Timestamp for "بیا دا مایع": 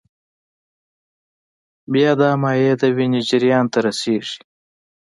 1.91-2.73